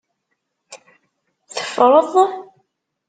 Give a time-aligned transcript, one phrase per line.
[1.53, 2.13] Teffreḍ?